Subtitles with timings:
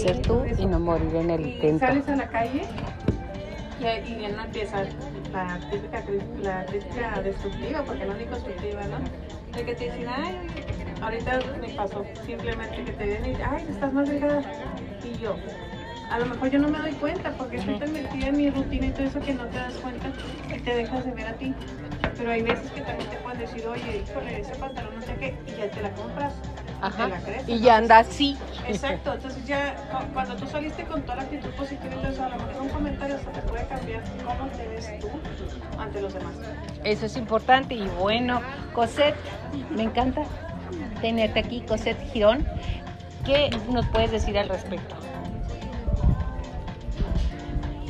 [0.00, 1.86] ser tú y no morir en el intento.
[1.86, 2.62] Sales a la calle
[3.80, 4.84] y, y bien empieza
[5.32, 6.02] la típica
[6.42, 8.98] la crítica destructiva, porque no ni constructiva, ¿no?
[9.56, 10.36] De que te dicen, ay,
[11.00, 14.42] ahorita me pasó simplemente que te ven y ay, estás más delgada.
[15.04, 15.36] Y yo,
[16.10, 18.86] a lo mejor yo no me doy cuenta porque estoy tan metida en mi rutina
[18.86, 20.10] y todo eso que no te das cuenta
[20.54, 21.54] y te dejas de ver a ti.
[22.18, 25.34] Pero hay veces que también te pueden decir, oye, híjole, ese pantalón no sé qué,
[25.46, 26.34] y ya te la compras.
[26.82, 27.08] Ajá.
[27.08, 27.20] La.
[27.46, 28.36] Y ya anda así.
[28.66, 32.36] Exacto, entonces ya cu- cuando tú saliste con toda la actitud positiva, entonces a lo
[32.36, 35.08] mejor un comentario hasta te puede cambiar cómo te ves tú
[35.78, 36.34] ante los demás.
[36.84, 37.74] Eso es importante.
[37.74, 38.40] Y bueno,
[38.72, 39.16] Cosette,
[39.70, 40.22] me encanta
[41.00, 42.46] tenerte aquí, Cosette Girón.
[43.24, 44.94] ¿Qué nos puedes decir al respecto?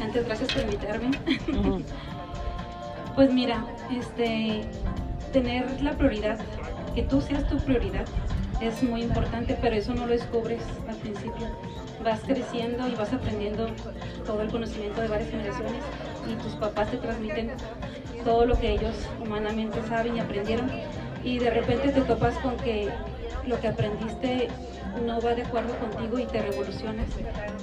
[0.03, 1.11] Antes, gracias por invitarme.
[3.15, 4.63] Pues mira, este,
[5.33, 6.39] tener la prioridad,
[6.95, 8.07] que tú seas tu prioridad,
[8.61, 11.47] es muy importante, pero eso no lo descubres al principio.
[12.05, 13.69] Vas creciendo y vas aprendiendo
[14.25, 15.83] todo el conocimiento de varias generaciones
[16.31, 17.51] y tus papás te transmiten
[18.25, 20.71] todo lo que ellos humanamente saben y aprendieron
[21.25, 22.89] y de repente te topas con que
[23.47, 24.49] lo que aprendiste
[25.05, 27.07] no va de acuerdo contigo y te revolucionas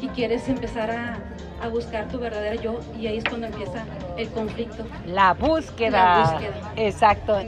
[0.01, 1.17] y quieres empezar a,
[1.61, 3.83] a buscar tu verdadera yo y ahí es cuando empieza
[4.17, 4.85] el conflicto.
[5.05, 6.23] La búsqueda.
[6.25, 6.73] La búsqueda.
[6.75, 7.39] Exacto.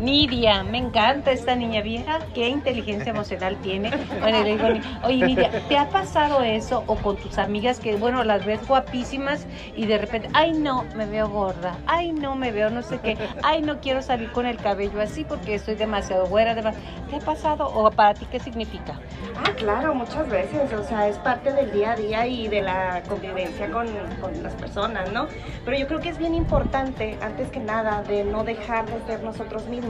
[0.00, 3.90] Nidia, me encanta esta niña vieja, qué inteligencia emocional tiene.
[4.20, 4.68] Bueno, le digo,
[5.02, 9.46] oye Nidia, ¿te ha pasado eso o con tus amigas que, bueno, las ves guapísimas
[9.74, 13.16] y de repente, ay no, me veo gorda, ay no, me veo no sé qué,
[13.42, 16.76] ay no quiero salir con el cabello así porque estoy demasiado güera, además,
[17.10, 19.00] ¿te ha pasado o para ti qué significa?
[19.44, 23.02] Ah, claro, muchas veces, o sea, es parte del día a día y de la
[23.08, 23.88] convivencia con,
[24.20, 25.26] con las personas, ¿no?
[25.64, 29.22] Pero yo creo que es bien importante, antes que nada, de no dejar de ser
[29.22, 29.87] nosotros mismos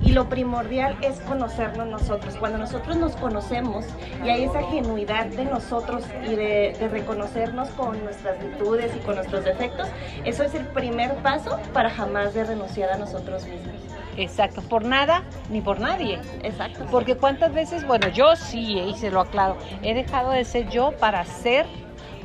[0.00, 2.36] y lo primordial es conocernos nosotros.
[2.36, 3.84] Cuando nosotros nos conocemos
[4.24, 9.16] y hay esa genuidad de nosotros y de, de reconocernos con nuestras virtudes y con
[9.16, 9.88] nuestros defectos,
[10.24, 13.74] eso es el primer paso para jamás de renunciar a nosotros mismos.
[14.16, 16.18] Exacto, por nada ni por nadie.
[16.42, 16.86] Exacto.
[16.90, 20.92] Porque cuántas veces, bueno, yo sí, y se lo aclaro, he dejado de ser yo
[20.92, 21.66] para ser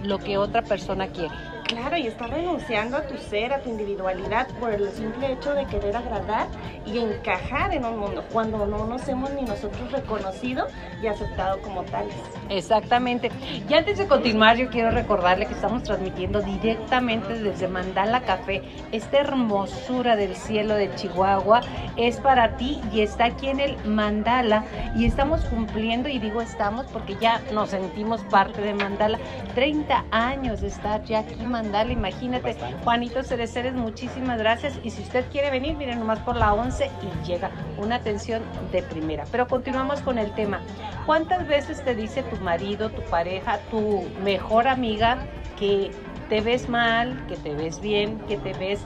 [0.04, 1.34] lo que otra persona quiere.
[1.68, 5.66] Claro, y estás renunciando a tu ser, a tu individualidad por el simple hecho de
[5.66, 6.48] querer agradar
[6.86, 10.68] y encajar en un mundo cuando no nos hemos ni nosotros reconocido
[11.04, 12.16] y aceptado como tales.
[12.48, 13.30] Exactamente.
[13.68, 18.62] Y antes de continuar, yo quiero recordarle que estamos transmitiendo directamente desde Mandala Café.
[18.94, 21.62] Esta hermosura del cielo de Chihuahua
[21.98, 24.64] es para ti y está aquí en el Mandala.
[24.96, 29.20] Y estamos cumpliendo, y digo estamos porque ya nos sentimos parte de Mandala.
[29.54, 32.56] 30 años de estar ya aquí en Mandala, imagínate.
[32.84, 34.80] Juanito Cereceres, muchísimas gracias.
[34.84, 38.82] Y si usted quiere venir, miren nomás por la 11 y llega una atención de
[38.84, 39.26] primera.
[39.32, 40.62] Pero continuamos con el tema.
[41.06, 45.18] ¿Cuántas veces te dice tu marido, tu pareja, tu mejor amiga
[45.58, 45.92] que
[46.30, 48.82] te ves mal, que te ves bien, que te ves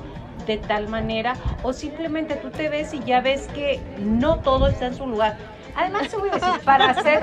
[0.48, 1.36] de tal manera?
[1.64, 5.38] O simplemente tú te ves y ya ves que no todo está en su lugar.
[5.76, 7.22] Además, te voy a decir, para hacer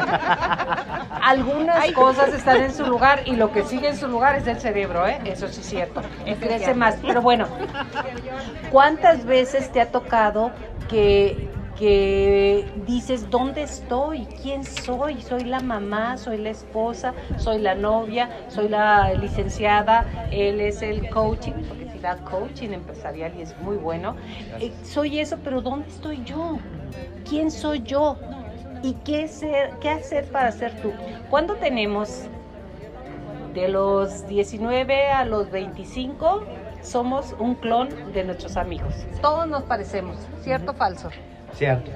[1.23, 4.59] algunas cosas están en su lugar y lo que sigue en su lugar es el
[4.61, 5.19] cerebro, ¿eh?
[5.25, 6.03] Eso sí es cierto.
[6.41, 6.97] Crece más.
[7.03, 7.47] Pero bueno,
[8.71, 10.53] ¿cuántas veces te ha tocado
[10.89, 11.49] que,
[11.79, 14.27] que dices, ¿dónde estoy?
[14.43, 15.21] ¿Quién soy?
[15.21, 16.17] ¿Soy la mamá?
[16.17, 17.15] ¿Soy la esposa?
[17.37, 18.31] ¿Soy la novia?
[18.49, 20.07] ¿Soy la licenciada?
[20.31, 24.17] Él es el coaching, porque si da coaching empresarial y es muy bueno.
[24.61, 26.59] Eh, soy eso, pero ¿dónde estoy yo?
[27.29, 28.17] ¿Quién soy yo?
[28.83, 30.93] ¿Y qué, ser, qué hacer para ser tú?
[31.31, 32.25] ¿Cuándo tenemos
[33.55, 36.45] de los 19 a los 25?
[36.83, 38.95] Somos un clon de nuestros amigos.
[39.21, 41.11] Todos nos parecemos, ¿cierto o falso?
[41.55, 41.91] Cierto.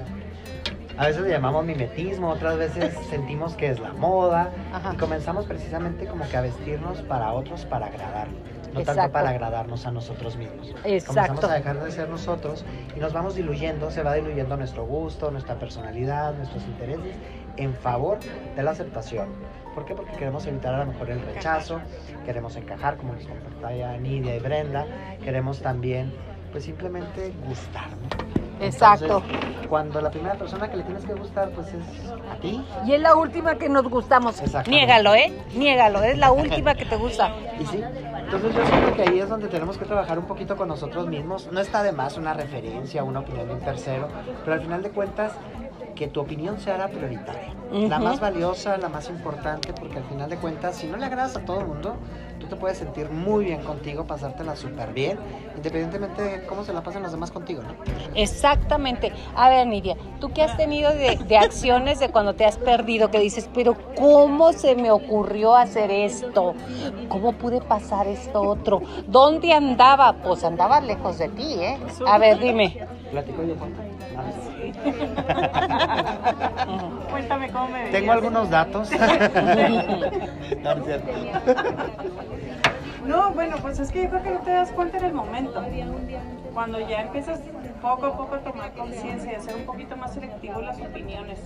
[0.97, 4.93] A veces le llamamos mimetismo, otras veces sentimos que es la moda Ajá.
[4.93, 8.27] y comenzamos precisamente como que a vestirnos para otros para agradar,
[8.73, 9.01] no Exacto.
[9.01, 10.69] tanto para agradarnos a nosotros mismos.
[10.83, 11.13] Exacto.
[11.13, 12.63] Comenzamos a dejar de ser nosotros
[12.95, 17.15] y nos vamos diluyendo, se va diluyendo nuestro gusto, nuestra personalidad, nuestros intereses
[17.57, 18.19] en favor
[18.55, 19.29] de la aceptación.
[19.73, 19.95] ¿Por qué?
[19.95, 21.79] Porque queremos evitar a lo mejor el rechazo,
[22.25, 24.85] queremos encajar, como nos compartía Nidia y Brenda,
[25.23, 26.13] queremos también
[26.51, 28.32] pues simplemente gustar, ¿no?
[28.65, 29.23] Exacto.
[29.25, 32.63] Entonces, cuando la primera persona que le tienes que gustar pues es a ti.
[32.85, 34.39] Y es la última que nos gustamos.
[34.39, 34.69] Exactamente.
[34.69, 35.33] Niégalo, ¿eh?
[35.55, 37.33] Niégalo, es la última que te gusta.
[37.59, 40.67] Y sí, entonces yo siento que ahí es donde tenemos que trabajar un poquito con
[40.67, 41.49] nosotros mismos.
[41.51, 44.07] No está de más una referencia, una opinión de un tercero,
[44.43, 45.33] pero al final de cuentas
[45.95, 50.29] que tu opinión sea la prioritaria, la más valiosa, la más importante, porque al final
[50.29, 51.95] de cuentas, si no le agradas a todo el mundo,
[52.39, 55.17] tú te puedes sentir muy bien contigo, pasártela súper bien,
[55.55, 57.73] independientemente de cómo se la pasen los demás contigo, ¿no?
[58.15, 59.11] Exactamente.
[59.35, 63.11] A ver, Nidia, ¿tú qué has tenido de, de acciones de cuando te has perdido?
[63.11, 66.55] Que dices, pero ¿cómo se me ocurrió hacer esto?
[67.07, 68.81] ¿Cómo pude pasar esto otro?
[69.07, 70.13] ¿Dónde andaba?
[70.13, 71.79] Pues andaba lejos de ti, ¿eh?
[72.05, 72.85] A ver, dime.
[73.11, 73.71] Platico yo con
[77.09, 78.15] Cuéntame cómo me Tengo veías.
[78.15, 78.89] algunos datos.
[80.63, 81.11] No, no es cierto.
[83.05, 85.61] No, bueno, pues es que yo creo que no te das cuenta en el momento.
[86.53, 87.41] Cuando ya empiezas
[87.81, 91.39] poco a poco a tomar conciencia y a ser un poquito más selectivo las opiniones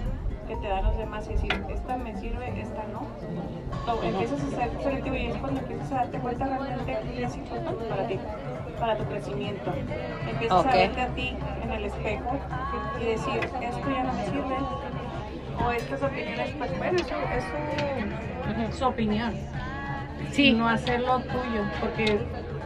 [0.47, 3.07] que te dan los demás y decir, esta me sirve, esta no.
[4.03, 8.07] Empiezas a ser selectivo y es cuando empiezas a darte cuenta realmente es importante para
[8.07, 8.19] ti,
[8.79, 9.71] para tu crecimiento.
[10.29, 12.39] Empiezas a verte a ti en el espejo
[13.00, 14.57] y decir, esto ya no me sirve.
[15.65, 19.33] O estas opiniones, pues bueno, eso es su, su opinión
[20.31, 20.53] Sí.
[20.53, 22.19] no hacerlo tuyo, porque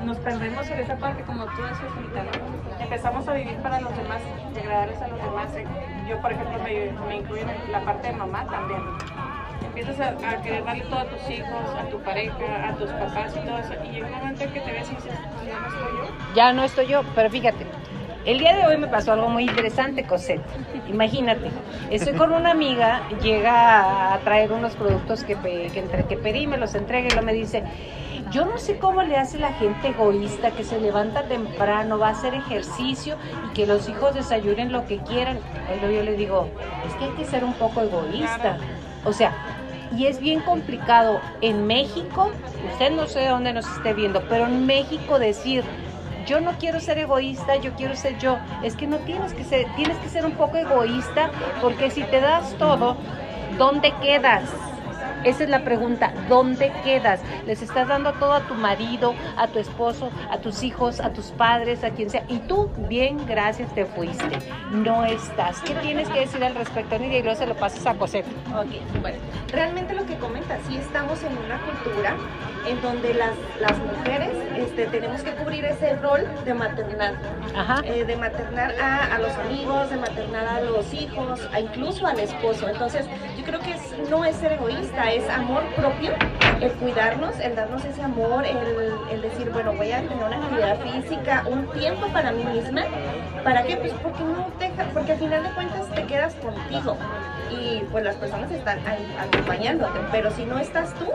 [0.04, 2.84] nos perdemos en esa parte, como tú decías ahorita, ¿no?
[2.84, 4.22] Empezamos a vivir para los demás,
[4.56, 5.50] y agradarles a los demás.
[6.10, 8.82] Yo, por ejemplo, me, me incluyo en la parte de mamá también.
[9.66, 13.34] Empiezas a, a querer darle todo a tus hijos, a tu pareja, a tus papás
[13.36, 15.60] y todo eso, y llega un momento en que te ves y dices, "Pues ya
[15.60, 16.34] no soy yo.
[16.36, 17.66] Ya no estoy yo, pero fíjate,
[18.26, 20.42] el día de hoy me pasó algo muy interesante, Cosette.
[20.90, 21.50] Imagínate,
[21.90, 25.34] estoy con una amiga, llega a traer unos productos que,
[25.76, 27.64] entre- que pedí, me los entrega y luego me dice,
[28.30, 32.12] yo no sé cómo le hace la gente egoísta que se levanta temprano, va a
[32.12, 33.16] hacer ejercicio
[33.50, 35.40] y que los hijos desayunen lo que quieran.
[35.76, 36.48] Y luego yo le digo,
[36.88, 38.58] es que hay que ser un poco egoísta.
[39.06, 39.34] O sea,
[39.98, 42.32] y es bien complicado en México,
[42.72, 45.64] usted no sé de dónde nos esté viendo, pero en México decir,
[46.26, 49.68] yo no quiero ser egoísta, yo quiero ser yo, es que no tienes que ser,
[49.76, 51.30] tienes que ser un poco egoísta,
[51.62, 52.96] porque si te das todo,
[53.58, 54.71] ¿dónde quedas?
[55.24, 57.20] Esa es la pregunta, ¿dónde quedas?
[57.46, 61.28] Les estás dando todo a tu marido, a tu esposo, a tus hijos, a tus
[61.28, 64.40] padres, a quien sea, y tú, bien, gracias, te fuiste.
[64.72, 65.62] No estás.
[65.62, 67.20] ¿Qué tienes que decir al respecto, Nidia?
[67.20, 68.26] Y luego se lo pasas a Cosette.
[68.56, 69.18] Ok, bueno,
[69.52, 72.16] realmente lo que comenta, sí estamos en una cultura
[72.68, 77.16] en donde las, las mujeres este, tenemos que cubrir ese rol de maternar,
[77.56, 77.82] Ajá.
[77.84, 82.20] eh, de maternar a, a los amigos, de maternar a los hijos, a incluso al
[82.20, 82.68] esposo.
[82.70, 83.06] Entonces,
[83.38, 86.14] yo creo que es- no es ser egoísta, es amor propio,
[86.62, 88.58] el cuidarnos, el darnos ese amor, el,
[89.12, 92.84] el decir, bueno, voy a tener una actividad física, un tiempo para mí misma.
[93.44, 93.78] ¿Para qué?
[93.78, 96.96] Pues porque no te deja- porque al final de cuentas te quedas contigo
[97.50, 101.06] y pues las personas están ahí acompañándote, pero si no estás tú,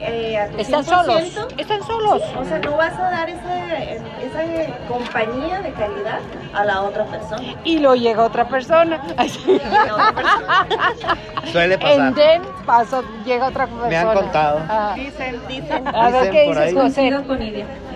[0.00, 1.16] eh, a tu Están solos.
[1.16, 2.22] 100%, Están solos.
[2.36, 4.42] o sea, no vas a dar ese- esa
[4.88, 6.18] compañía de calidad
[6.52, 7.54] a la otra persona.
[7.64, 9.00] Y luego llega otra persona.
[9.12, 9.24] Otra.
[11.52, 12.14] Suele En pasar.
[12.14, 13.88] Den paso, llega otra persona.
[13.88, 14.60] Me han contado.
[14.74, 14.94] Ah.
[14.96, 16.74] Dicen, Dicen, A ver qué dices.
[16.74, 17.12] José.
[17.26, 17.38] Con.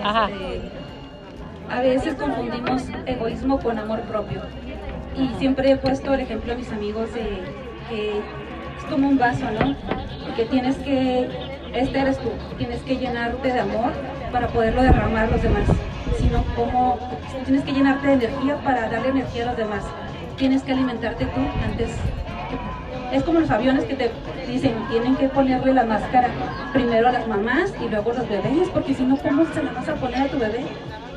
[0.03, 0.29] Ajá.
[0.29, 0.61] Este,
[1.69, 4.41] a veces confundimos egoísmo con amor propio.
[5.15, 7.41] Y siempre he puesto el ejemplo a mis amigos de
[7.89, 9.75] que es como un vaso, ¿no?
[10.35, 11.27] Que tienes que,
[11.73, 13.91] este eres tú, tienes que llenarte de amor
[14.31, 15.63] para poderlo derramar a los demás.
[16.19, 16.99] Sino como
[17.45, 19.83] tienes que llenarte de energía para darle energía a los demás.
[20.37, 21.89] Tienes que alimentarte tú antes.
[23.11, 24.11] Es como los aviones que te
[24.47, 26.29] dicen, tienen que ponerle la máscara
[26.73, 29.71] primero a las mamás y luego a los bebés, porque si no, ¿cómo se la
[29.71, 30.65] vas a poner a tu bebé?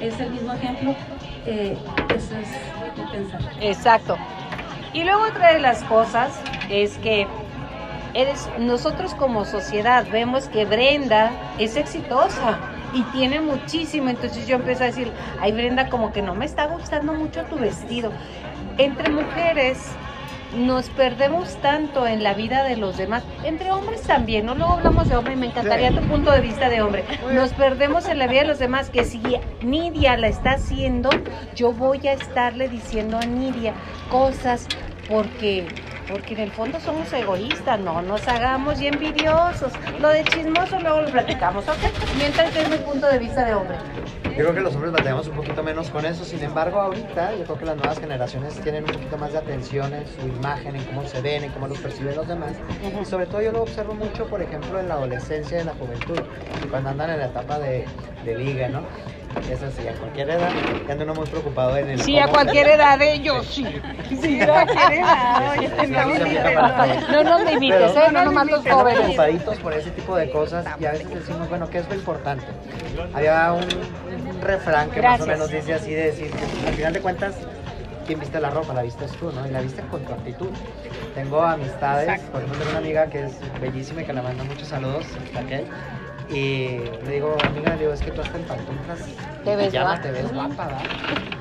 [0.01, 0.95] Es el mismo ejemplo.
[1.47, 1.77] eh,
[2.15, 2.49] eso es
[2.97, 3.41] mi pensar.
[3.61, 4.17] Exacto.
[4.93, 7.27] Y luego otra de las cosas es que
[8.15, 12.59] eres, nosotros como sociedad vemos que Brenda es exitosa
[12.93, 14.11] y tiene muchísimo.
[14.11, 17.57] Entonces yo empecé a decir, ay Brenda, como que no me está gustando mucho tu
[17.57, 18.13] vestido.
[18.79, 19.79] Entre mujeres
[20.57, 25.09] nos perdemos tanto en la vida de los demás, entre hombres también, no luego hablamos
[25.09, 27.05] de hombre, me encantaría tu punto de vista de hombre.
[27.33, 29.21] Nos perdemos en la vida de los demás, que si
[29.63, 31.11] Nidia la está haciendo,
[31.55, 33.75] yo voy a estarle diciendo a Nidia
[34.11, 34.67] cosas
[35.09, 35.67] porque
[36.11, 39.73] porque en el fondo somos egoístas, no nos hagamos y envidiosos.
[40.01, 41.77] Lo de chismoso luego lo platicamos, ¿ok?
[42.19, 43.77] Mientras que es mi punto de vista de hombre.
[44.25, 47.45] Yo creo que los hombres batallamos un poquito menos con eso, sin embargo ahorita yo
[47.45, 50.85] creo que las nuevas generaciones tienen un poquito más de atención en su imagen, en
[50.85, 52.53] cómo se ven, en cómo los perciben los demás.
[52.81, 55.75] Y sobre todo yo lo observo mucho, por ejemplo, en la adolescencia y en la
[55.75, 56.21] juventud,
[56.71, 57.85] cuando andan en la etapa de,
[58.25, 58.83] de liga, ¿no?
[59.49, 60.53] Es así, a cualquier edad,
[60.87, 62.01] que anda uno muy preocupado en el...
[62.01, 63.65] Sí, a cualquier edad ellos, sí.
[64.21, 65.55] Sí, a cualquier edad.
[65.59, 66.39] Sí, sí, sí, no, sí, me sí, sí,
[67.13, 68.13] no, no nos limites, Pero- ¿eh?
[68.13, 68.99] No nomás los jóvenes.
[69.01, 72.45] preocupaditos por ese tipo de cosas y a veces decimos, bueno, ¿qué es lo importante?
[73.13, 73.63] Había un,
[74.29, 77.35] un refrán que más o menos dice así, de decir, que al final de cuentas,
[78.07, 78.73] ¿quién viste la ropa?
[78.75, 79.47] La vistes tú, ¿no?
[79.47, 80.51] Y la viste con tu actitud.
[81.15, 82.31] Tengo amistades, Exacto.
[82.33, 85.41] por ejemplo, tengo una amiga que es bellísima y que le mando muchos saludos, está
[85.41, 85.67] aquel.
[86.31, 89.01] Y le digo, amiga, le digo, es que tú hasta en pantuflas
[89.43, 90.01] Te ves guapa.
[90.01, 90.89] te ves guapa, ¿verdad?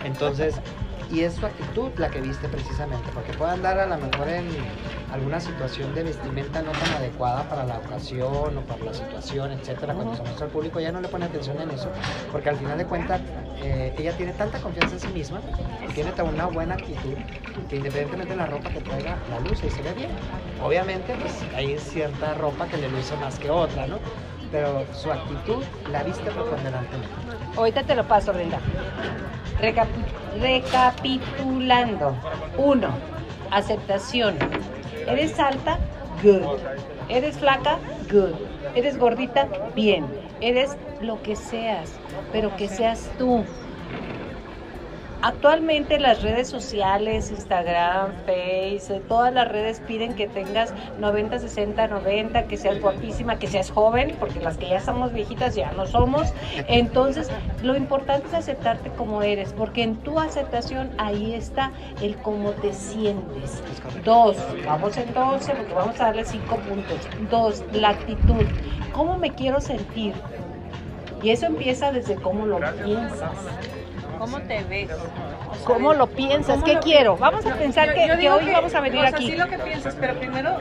[0.02, 0.62] Entonces,
[1.08, 4.80] y es su actitud la que viste precisamente, porque puede andar a lo mejor en
[5.08, 9.96] alguna situación de vestimenta no tan adecuada para la ocasión o para la situación, etcétera,
[9.96, 11.92] cuando se muestra al público ya no le pone atención en eso,
[12.32, 13.24] porque al final de cuentas
[13.56, 15.44] eh, ella tiene tanta confianza en sí misma
[15.86, 17.20] y tiene tan una buena actitud
[17.68, 20.16] que independientemente de la ropa que traiga, la luce y se ve bien.
[20.58, 24.02] Obviamente, pues hay cierta ropa que le luce más que otra, ¿no?
[24.52, 27.08] Pero su actitud la viste preponderantemente.
[27.56, 28.60] Ahorita te lo paso, Brenda.
[29.62, 32.16] Recapi- recapitulando.
[32.58, 32.88] Uno,
[33.52, 34.36] aceptación.
[35.08, 35.78] ¿Eres alta?
[36.24, 36.60] Good.
[37.10, 37.78] ¿Eres flaca?
[38.12, 38.34] Good.
[38.76, 39.48] ¿Eres gordita?
[39.76, 40.06] Bien.
[40.42, 41.92] Eres lo que seas,
[42.32, 43.44] pero que seas tú.
[45.22, 51.88] Actualmente las redes sociales, Instagram, Face, eh, todas las redes piden que tengas 90, 60,
[51.88, 55.86] 90, que seas guapísima, que seas joven, porque las que ya somos viejitas ya no
[55.88, 56.34] somos.
[56.70, 57.30] Entonces,
[57.64, 62.72] lo importante es aceptarte como eres, porque en tu aceptación ahí está el cómo te
[62.72, 63.62] sientes.
[64.06, 66.98] Dos, vamos entonces, porque vamos a darle cinco puntos.
[67.30, 68.46] Dos, la actitud.
[68.94, 70.14] ¿Cómo me quiero sentir?
[71.22, 73.34] Y eso empieza desde cómo lo piensas.
[74.20, 74.90] ¿Cómo te ves?
[75.64, 76.56] ¿Cómo lo piensas?
[76.56, 77.18] ¿cómo ¿Qué lo- quiero?
[77.18, 79.32] Vamos a pensar Yo- que, yo que hoy vamos a venir o sea, aquí.
[79.32, 80.58] sí lo que piensas, pero primero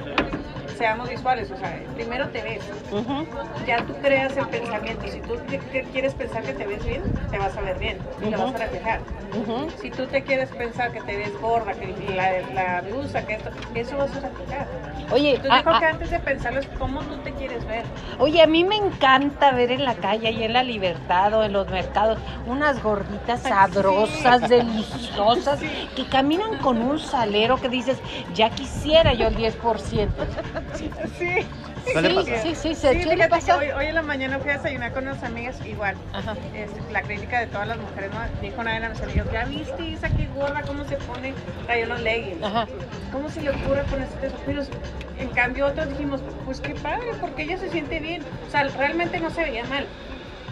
[0.77, 2.61] seamos visuales, o sea, primero te ves.
[3.67, 5.09] Ya tú creas el pensamiento.
[5.09, 7.99] Si tú te- que quieres pensar que te ves bien, te vas a ver bien,
[8.21, 8.45] y te Ujú.
[8.45, 9.01] vas a reflejar.
[9.83, 13.51] Si tú te quieres pensar que te ves gorda, que la, la blusa, que esto,
[13.75, 14.67] eso vas a reflejar.
[15.11, 17.67] Oye, Entonces a, yo creo que a- antes de pensarlo es cómo tú te quieres
[17.67, 17.85] ver.
[18.19, 21.53] oye, a mí me encanta ver en la calle y en la libertad o en
[21.53, 25.61] los mercados unas gorditas sabrosas, deliciosas,
[25.97, 27.99] que caminan con un salero que dices,
[28.35, 30.09] ya quisiera yo el 10%.
[31.19, 31.29] Sí.
[31.93, 32.39] Suele sí, pasar.
[32.43, 33.59] sí, sí, Sí, se suele fíjate que pasar.
[33.59, 35.97] hoy, hoy en la mañana fui a desayunar con unas amigas igual.
[36.13, 36.35] Ajá.
[36.55, 38.21] Este, la crítica de todas las mujeres, ¿no?
[38.41, 41.35] Dijo una de mis amigas, ¿ya viste esa que gorda cómo se pone?
[41.67, 42.43] Trae unos leggings.
[42.43, 42.67] Ajá.
[43.13, 44.37] ¿Cómo se le ocurre ponerse eso?
[44.47, 44.63] Pero
[45.19, 48.23] en cambio otros dijimos, pues qué padre, porque ella se siente bien.
[48.47, 49.87] O sea, realmente no se veía mal.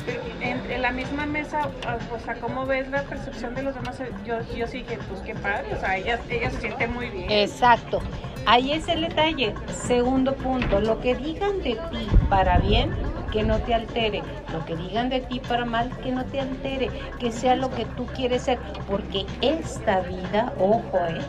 [0.05, 1.69] Pero en, en la misma mesa,
[2.15, 3.99] o sea, ¿cómo ves la percepción de los demás?
[4.25, 7.29] Yo, yo sí dije, pues qué padre, o sea, ella, ella se siente muy bien.
[7.29, 8.01] Exacto.
[8.47, 9.55] Ahí es el detalle.
[9.67, 12.93] Segundo punto, lo que digan de ti para bien,
[13.33, 14.23] que no te altere.
[14.53, 16.89] Lo que digan de ti para mal, que no te altere.
[17.19, 18.61] Que sea lo que tú quieres ser.
[18.89, 21.21] Porque esta vida, ojo, ¿eh?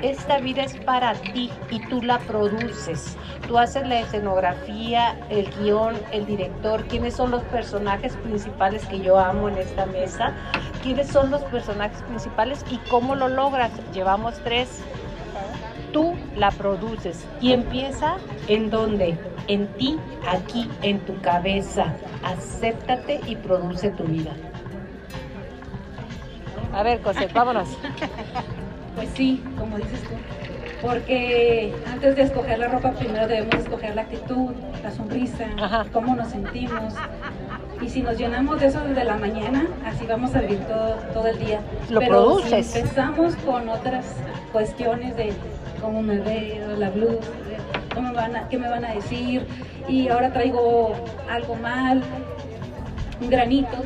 [0.00, 3.16] Esta vida es para ti y tú la produces.
[3.46, 9.18] Tú haces la escenografía, el guion, el director, quiénes son los personajes principales que yo
[9.18, 10.34] amo en esta mesa,
[10.84, 13.72] quiénes son los personajes principales y cómo lo logras.
[13.92, 14.82] Llevamos tres
[15.98, 21.92] tú la produces y empieza en donde, en ti, aquí, en tu cabeza.
[22.22, 24.30] Acéptate y produce tu vida.
[26.72, 27.68] A ver, Cosette, vámonos.
[28.94, 30.14] Pues sí, como dices tú.
[30.80, 35.84] Porque antes de escoger la ropa, primero debemos escoger la actitud, la sonrisa, Ajá.
[35.92, 36.94] cómo nos sentimos.
[37.80, 41.26] Y si nos llenamos de eso desde la mañana, así vamos a vivir todo, todo
[41.26, 41.60] el día.
[41.90, 42.66] Lo Pero produces.
[42.68, 44.04] Si empezamos con otras
[44.52, 45.32] cuestiones de
[45.80, 47.30] cómo me veo, la blusa,
[47.94, 49.46] cómo me van a, qué me van a decir,
[49.88, 50.94] y ahora traigo
[51.30, 52.02] algo mal,
[53.20, 53.76] un granito.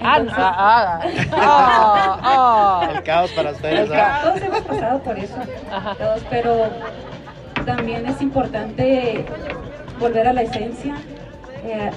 [0.00, 1.00] Ah, Entonces, ah,
[1.32, 2.18] ah,
[2.82, 3.90] ah, El caos para ustedes.
[3.90, 5.36] El hemos pasado por eso,
[5.72, 5.94] Ajá.
[5.96, 6.66] todos, pero
[7.66, 9.24] también es importante
[9.98, 10.94] volver a la esencia,
[11.64, 11.90] eh,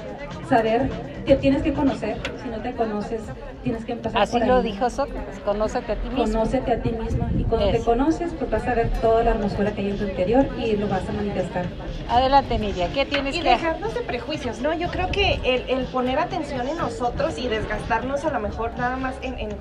[0.50, 0.90] saber
[1.26, 3.22] que tienes que conocer, si no te conoces,
[3.64, 4.64] tienes que empezar Así por lo ahí.
[4.64, 6.24] dijo Sócrates, conócete a ti mismo.
[6.24, 9.72] Conócete a ti mismo y cuando te conoces, pues vas a ver toda la hermosura
[9.72, 11.66] que hay en tu interior y lo vas a manifestar.
[12.10, 14.74] Adelante, Nidia, ¿qué tienes Y que dejarnos de prejuicios, ¿no?
[14.74, 18.98] Yo creo que el, el poner atención en nosotros y desgastarnos a lo mejor nada
[18.98, 19.52] más en, en-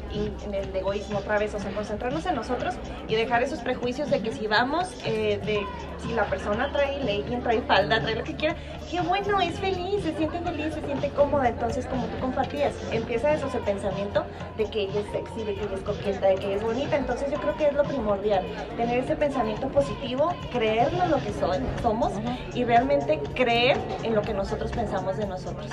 [0.45, 2.75] en el egoísmo otra vez, o sea, concentrarnos en nosotros
[3.09, 5.61] y dejar esos prejuicios de que si vamos, eh, de
[6.07, 8.57] si la persona trae legging, trae falda, trae lo que quiera,
[8.91, 13.33] qué bueno, es feliz, se siente feliz, se siente cómoda, entonces como tú compartías, empieza
[13.33, 13.59] eso, ese
[13.91, 14.25] pensamiento
[14.57, 16.97] de que ella es sexy, de que ella es coqueta, de que ella es bonita,
[16.97, 18.45] entonces yo creo que es lo primordial,
[18.77, 22.13] tener ese pensamiento positivo, creerlo en lo que soy- somos
[22.55, 25.67] y realmente creer en lo que nosotros pensamos de nosotros.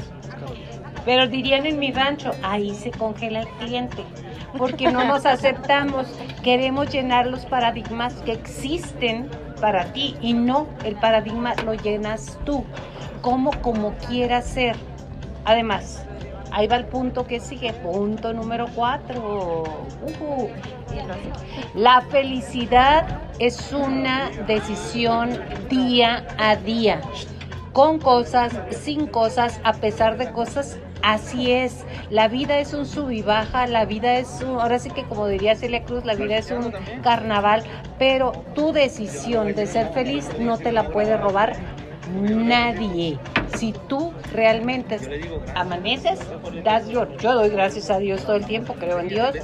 [1.05, 4.03] Pero dirían en mi rancho, ahí se congela el cliente,
[4.57, 6.07] porque no nos aceptamos,
[6.43, 9.29] queremos llenar los paradigmas que existen
[9.62, 12.63] para ti y no, el paradigma lo llenas tú,
[13.21, 14.75] como como quieras ser.
[15.45, 16.03] Además,
[16.51, 19.63] ahí va el punto que sigue, punto número cuatro.
[20.03, 20.49] Ujú.
[21.75, 25.39] La felicidad es una decisión
[25.69, 27.01] día a día,
[27.73, 30.79] con cosas, sin cosas, a pesar de cosas.
[31.03, 34.89] Así es, la vida es un sub y baja, la vida es un, ahora sí
[34.89, 36.73] que como diría Celia Cruz, la vida es un
[37.03, 37.63] carnaval,
[37.99, 41.55] pero tu decisión de ser feliz no te la puede robar
[42.13, 43.17] nadie.
[43.55, 44.99] Si tú realmente
[45.55, 46.19] amaneces,
[46.63, 49.35] das yo, yo doy gracias a Dios todo el tiempo, creo en Dios.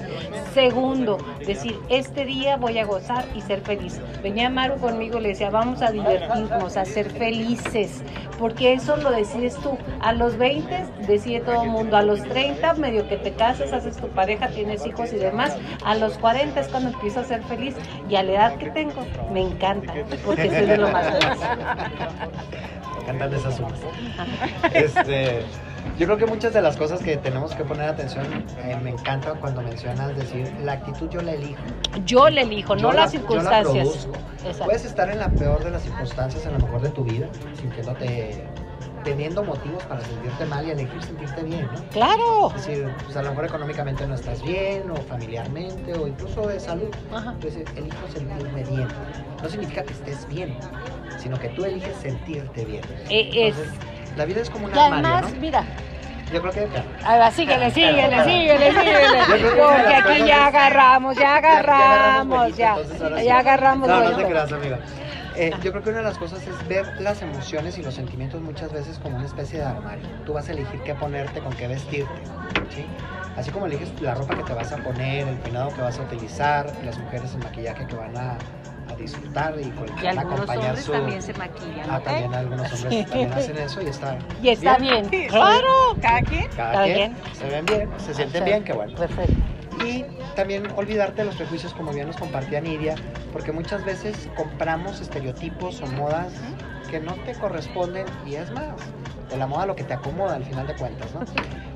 [0.53, 4.00] Segundo, decir, este día voy a gozar y ser feliz.
[4.22, 8.03] Venía Maru conmigo, le decía, vamos a divertirnos, a ser felices,
[8.40, 9.78] porque eso lo decides tú.
[10.00, 13.98] A los 20 decide todo el mundo, a los 30 medio que te casas, haces
[13.98, 15.58] tu pareja, tienes hijos y demás.
[15.84, 17.75] A los 40 es cuando empiezo a ser feliz
[18.10, 19.94] y a la edad que tengo me encanta,
[20.25, 21.40] porque soy de lo más feliz.
[22.94, 23.80] Me encantan esas sumas.
[24.74, 25.44] Este,
[25.98, 28.26] yo creo que muchas de las cosas que tenemos que poner atención,
[28.64, 31.62] eh, me encanta cuando mencionas decir, la actitud yo la elijo.
[32.06, 33.88] Yo le elijo, Yo no la- las yo la circunstancias.
[33.88, 34.12] produzco.
[34.40, 34.66] Exacto.
[34.66, 37.28] Puedes estar en la peor de las circunstancias, a lo mejor de tu vida,
[37.60, 38.44] sintiéndote,
[39.04, 41.84] teniendo motivos para sentirte mal y elegir sentirte bien, ¿no?
[41.92, 42.48] Claro.
[42.56, 46.60] Es decir, pues a lo mejor económicamente no estás bien, o familiarmente, o incluso de
[46.60, 46.90] salud.
[47.14, 47.32] Ajá.
[47.34, 48.88] Entonces, elijo sentirme bien.
[49.42, 50.56] No significa que estés bien,
[51.18, 52.82] sino que tú eliges sentirte bien.
[53.10, 53.56] Eh, es-
[54.15, 55.39] la vida es como un Y armario, además, ¿no?
[55.39, 55.63] mira,
[56.32, 56.67] Yo creo que...
[57.05, 59.50] a ver, síguele, síguele, síguele, síguele.
[59.62, 62.74] Porque aquí ya agarramos, ya agarramos, ya.
[63.01, 63.24] ahora.
[63.24, 64.79] Ya agarramos No, no te creas, amiga.
[65.36, 68.39] Eh, yo creo que una de las cosas es ver las emociones y los sentimientos
[68.41, 70.05] muchas veces como una especie de armario.
[70.25, 72.22] Tú vas a elegir qué ponerte, con qué vestirte,
[72.70, 72.86] ¿sí?
[73.36, 76.03] Así como eliges la ropa que te vas a poner, el peinado que vas a
[76.03, 78.38] utilizar, las mujeres el maquillaje que van a
[79.03, 80.91] disfrutar y con que Y algunos hombres su...
[80.91, 83.03] también se maquillan, Ah, también algunos hombres Sí.
[83.05, 85.67] también hacen eso y está Y está bien, claro.
[86.01, 86.48] Cada quien.
[86.55, 87.36] Cada, Cada quien, quien.
[87.36, 88.45] se ven bien, se sienten Sí.
[88.50, 88.95] bien, qué bueno.
[88.98, 89.33] Perfecto.
[89.86, 90.05] Y
[90.36, 92.95] también olvidarte de los prejuicios, como bien nos compartía Nidia,
[93.31, 96.31] porque muchas veces compramos estereotipos o modas
[96.89, 98.67] que no te corresponden y es más,
[99.29, 101.22] de la moda lo que te acomoda al final de cuentas, ¿no?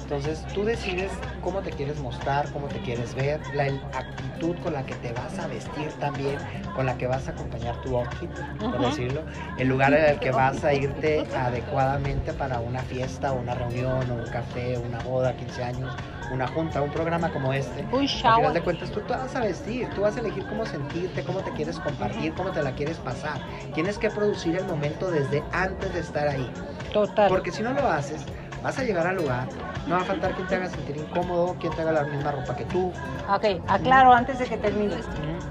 [0.07, 1.11] Entonces tú decides
[1.41, 5.37] cómo te quieres mostrar, cómo te quieres ver, la actitud con la que te vas
[5.37, 6.37] a vestir también,
[6.73, 9.23] con la que vas a acompañar tu outfit, por decirlo,
[9.57, 14.13] el lugar en el que vas a irte adecuadamente para una fiesta, una reunión, o
[14.13, 15.93] un café, una boda, 15 años,
[16.31, 17.81] una junta, un programa como este.
[17.91, 18.53] Un Al final shower.
[18.53, 21.51] de cuentas, tú te vas a vestir, tú vas a elegir cómo sentirte, cómo te
[21.51, 23.41] quieres compartir, cómo te la quieres pasar.
[23.73, 26.49] Tienes que producir el momento desde antes de estar ahí.
[26.93, 27.27] Total.
[27.27, 28.25] Porque si no lo haces,
[28.63, 29.47] vas a llegar al lugar,
[29.87, 32.55] no va a faltar quien te haga sentir incómodo, quien te haga la misma ropa
[32.55, 32.91] que tú.
[33.33, 35.05] Ok, aclaro antes de que termines.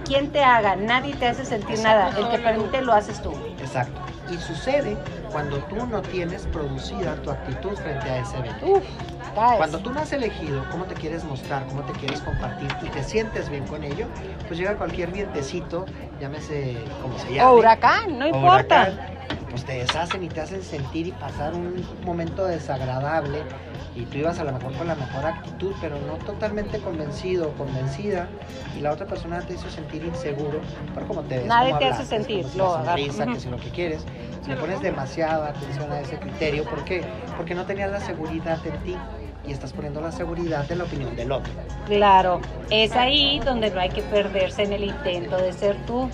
[0.05, 0.77] ¿Quién te haga?
[0.77, 2.11] Nadie te hace sentir nada.
[2.19, 3.33] El que permite lo haces tú.
[3.61, 4.01] Exacto.
[4.31, 4.97] Y sucede
[5.31, 8.67] cuando tú no tienes producida tu actitud frente a ese evento.
[8.67, 8.85] Uf.
[9.59, 13.03] Cuando tú no has elegido cómo te quieres mostrar, cómo te quieres compartir y te
[13.03, 14.07] sientes bien con ello,
[14.47, 15.85] pues llega cualquier vientecito,
[16.19, 17.51] llámese como se llame.
[17.51, 18.95] O huracán, no importa.
[18.95, 18.99] huracán,
[19.57, 23.39] pues te deshacen y te hacen sentir y pasar un momento desagradable
[23.95, 27.53] y tú ibas a lo mejor con la mejor actitud, pero no totalmente convencido o
[27.53, 28.29] convencida
[28.77, 30.61] y la otra persona te hizo sentir inseguro
[30.93, 32.87] por cómo te ves, Nadie te hace sentir, como si agarra.
[32.99, 34.05] sonrisa, que si lo que quieres.
[34.43, 37.03] Si le pones demasiada atención a ese criterio, ¿por qué?
[37.39, 38.97] Porque no tenías la seguridad en ti
[39.47, 41.53] y estás poniendo la seguridad en la opinión del otro.
[41.87, 46.11] Claro, es ahí donde no hay que perderse en el intento de ser tú.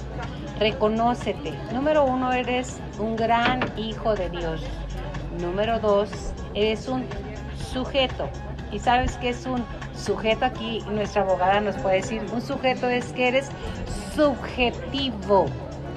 [0.63, 1.53] Reconócete.
[1.73, 4.63] Número uno, eres un gran hijo de Dios.
[5.41, 6.09] Número dos,
[6.55, 7.05] eres un
[7.73, 8.29] sujeto.
[8.71, 9.65] ¿Y sabes qué es un
[9.97, 10.45] sujeto?
[10.45, 13.49] Aquí nuestra abogada nos puede decir, un sujeto es que eres
[14.15, 15.47] subjetivo.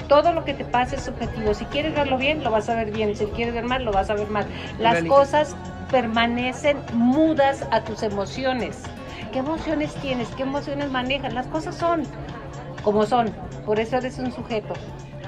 [0.08, 1.54] Todo lo que te pasa es subjetivo.
[1.54, 3.16] Si quieres verlo bien, lo vas a ver bien.
[3.16, 4.48] Si quieres ver mal, lo vas a ver mal.
[4.80, 5.56] Las cosas
[5.92, 8.82] permanecen mudas a tus emociones.
[9.32, 10.28] ¿Qué emociones tienes?
[10.30, 11.36] ¿Qué emociones manejas?
[11.36, 12.02] Las cosas son
[12.82, 13.32] como son.
[13.66, 14.74] Por eso eres un sujeto.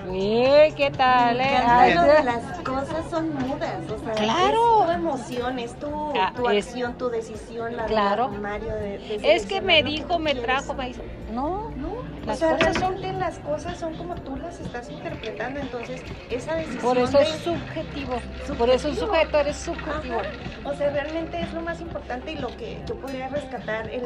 [0.10, 1.42] Eh, ¿Qué tal?
[1.42, 1.58] eh?
[1.68, 4.82] Ay, de las cosas son mudas, o sea, Claro.
[4.84, 8.28] es tu emoción, es tu, Ah, tu es- acción, tu decisión, la Claro.
[8.28, 10.44] del armario de, de Es que me dijo, me quieres.
[10.46, 11.02] trajo, me hizo.
[11.34, 11.87] No, No,
[12.28, 16.02] Las o sea, cosas son- realmente las cosas son como tú las estás interpretando, entonces
[16.30, 18.14] esa decisión por eso de- es subjetivo.
[18.58, 20.20] Por eso un sujeto eres subjetivo.
[20.20, 20.30] Ajá.
[20.70, 24.04] O sea, realmente es lo más importante y lo que yo podría rescatar, el,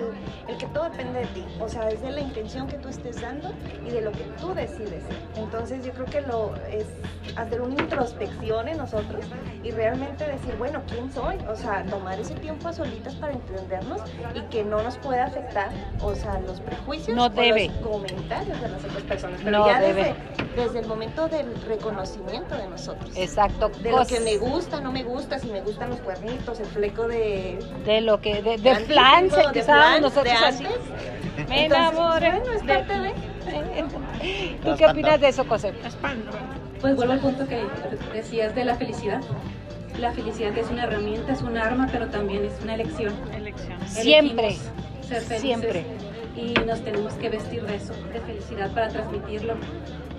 [0.48, 1.44] el que todo depende de ti.
[1.60, 3.52] O sea, es de la intención que tú estés dando
[3.86, 5.04] y de lo que tú decides.
[5.36, 6.86] Entonces yo creo que lo es
[7.36, 9.26] hacer una introspección en nosotros
[9.64, 11.38] y realmente decir, bueno, ¿quién soy?
[11.50, 14.02] O sea, tomar ese tiempo a solitas para entendernos
[14.36, 15.70] y que no nos pueda afectar,
[16.02, 17.68] o sea, los prejuicios No o debe.
[17.68, 17.78] los
[18.16, 19.40] de las otras personas.
[19.44, 20.04] Pero No ya debe.
[20.04, 23.10] desde desde el momento del reconocimiento de nosotros.
[23.16, 23.70] Exacto.
[23.82, 27.08] De lo que me gusta, no me gusta, si me gustan los cuernitos, el fleco
[27.08, 27.58] de...
[27.86, 30.66] De lo que, de, de Grandísimo, flan, se de empezábamos flan, nosotros de así.
[30.66, 31.50] antes.
[31.50, 35.74] Me enamoré bueno, es parte de- ¿Tú qué opinas de eso, José?
[36.82, 37.64] Pues vuelvo al punto que
[38.14, 39.22] decías de la felicidad.
[40.00, 43.14] La felicidad es una herramienta, es un arma, pero también es una elección.
[43.36, 43.78] Elección.
[43.88, 44.58] Siempre,
[45.02, 45.86] ser felices siempre.
[46.36, 49.56] Y nos tenemos que vestir de eso, de felicidad para transmitirlo.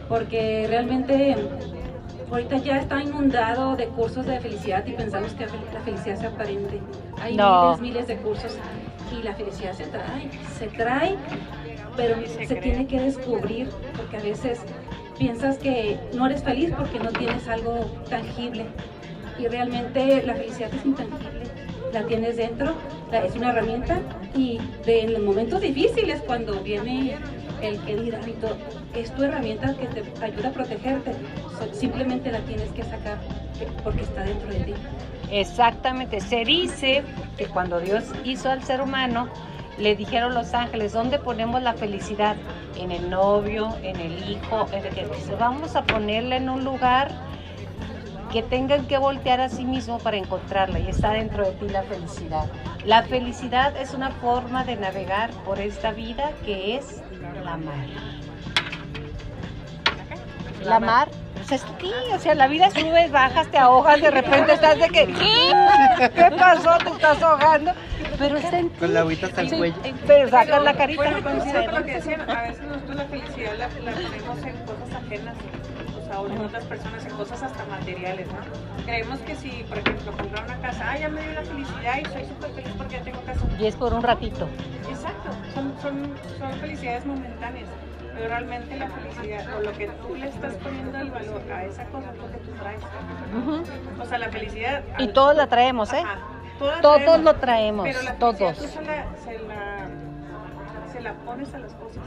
[0.08, 1.36] Porque realmente
[2.30, 6.80] ahorita ya está inundado de cursos de felicidad y pensamos que la felicidad se aparente.
[7.20, 7.76] Hay No.
[7.76, 8.56] miles, miles de cursos
[9.18, 11.16] y la felicidad se trae, se trae,
[11.96, 14.60] pero se se, tiene que descubrir porque a veces
[15.18, 18.66] piensas que no eres feliz porque no tienes algo tangible
[19.38, 21.42] y realmente la felicidad es intangible,
[21.92, 22.72] la tienes dentro,
[23.12, 24.00] es una herramienta
[24.34, 27.16] y de, los momentos difíciles cuando viene
[27.62, 27.94] el que
[28.40, 28.56] todo,
[28.94, 31.12] es tu herramienta que te ayuda a protegerte,
[31.72, 33.18] simplemente la tienes que sacar
[33.58, 34.74] que- porque está dentro de ti.
[35.30, 36.20] Exactamente.
[36.20, 37.02] Se dice
[37.38, 39.28] que cuando Dios hizo al ser humano,
[39.78, 42.36] le dijeron los ángeles, ¿dónde ponemos la felicidad?
[42.76, 45.06] En el novio, en el hijo, en el que
[45.38, 47.10] vamos a ponerla en un lugar
[48.32, 51.82] que tengan que voltear a sí mismo para encontrarla y está dentro de ti la
[51.82, 52.46] felicidad.
[52.84, 57.00] La felicidad es una forma de navegar por esta vida que es
[57.44, 57.86] la mar.
[60.64, 64.52] La mar, pues es aquí, o sea, la vida subes, bajas, te ahogas, de repente
[64.52, 66.10] estás de que, ¿qué?
[66.14, 66.78] ¿Qué pasó?
[66.78, 67.72] Te estás ahogando,
[68.18, 68.78] pero está en ti.
[68.78, 69.76] Con la agüita hasta el Sí, cuello.
[70.06, 71.02] Pero sacas la carita.
[71.02, 72.30] Bueno, coincido con lo que decían.
[72.30, 75.34] A veces nosotros la felicidad la, la ponemos en cosas ajenas,
[76.12, 78.84] en otras personas, en cosas hasta materiales, ¿no?
[78.84, 82.04] Creemos que si, por ejemplo, comprar una casa, ah, ya me dio la felicidad y
[82.04, 83.40] soy súper feliz porque ya tengo casa.
[83.58, 84.46] Y es por un ratito.
[84.88, 87.68] Exacto, son, son, son felicidades momentáneas,
[88.14, 91.84] pero realmente la felicidad o lo que tú le estás poniendo el valor a esa
[91.86, 92.82] cosa es lo que tú traes.
[94.00, 94.82] O sea, la felicidad.
[94.98, 96.02] Y todos la traemos, ¿eh?
[96.04, 96.18] Ajá,
[96.82, 98.58] Todos traemos, lo traemos, pero la todos.
[98.58, 100.11] Tú se la, se, la, se
[101.02, 102.02] la pones a las cosas.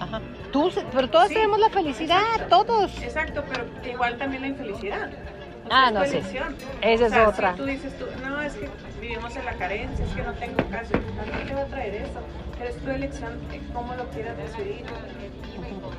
[0.00, 0.20] Ajá.
[0.52, 2.64] Tú, pero todos Sí, tenemos la felicidad, exacto.
[2.64, 3.02] todos.
[3.02, 5.10] Exacto, pero igual también la infelicidad.
[5.10, 6.12] O Ah, no, sí.
[6.16, 6.56] elección.
[6.80, 7.50] Esa O es otra.
[7.52, 8.68] Si tú dices tú, no, es que
[9.00, 12.20] vivimos en la carencia, es que no tengo casa, no te va a traer eso.
[12.56, 13.38] Pero es tu elección,
[13.74, 14.84] cómo lo quieras decidir.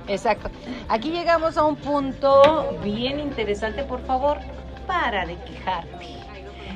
[0.08, 0.50] Exacto.
[0.88, 4.40] Aquí llegamos a un punto bien interesante, por favor,
[4.88, 6.08] para de quejarte.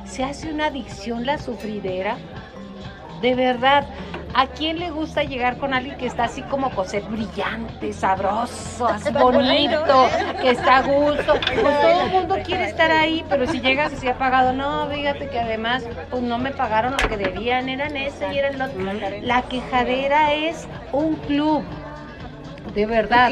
[0.05, 2.17] Se hace una adicción la sufridera.
[3.23, 3.85] De verdad,
[4.33, 9.13] ¿a quién le gusta llegar con alguien que está así como coser brillante, sabroso, así
[9.13, 10.09] bonito,
[10.41, 11.39] que está a gusto?
[11.41, 15.39] Pues todo el mundo quiere estar ahí, pero si llegas así apagado, no, fíjate que
[15.39, 18.71] además pues no me pagaron lo que debían, eran ese y eran los...
[19.21, 21.63] La quejadera es un club.
[22.73, 23.31] De verdad.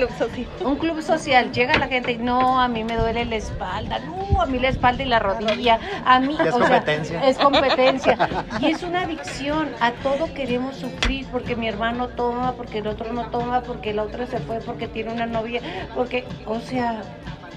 [0.64, 1.52] Un club social.
[1.52, 4.00] Llega la gente y no, a mí me duele la espalda.
[4.00, 5.80] No, a mí la espalda y la rodilla.
[6.06, 7.28] A mí, es o sea, competencia.
[7.28, 8.18] es competencia.
[8.60, 9.70] Y es una adicción.
[9.80, 14.00] A todo queremos sufrir porque mi hermano toma, porque el otro no toma, porque el
[14.00, 15.62] otro se fue, porque tiene una novia.
[15.96, 17.02] Porque, o sea,